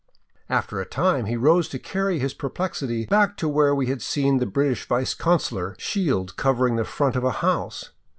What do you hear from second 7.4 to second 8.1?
house.